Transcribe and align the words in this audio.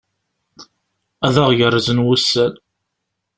Ad 1.27 1.35
aɣ-gerrzen 1.43 2.03
wussan! 2.05 2.53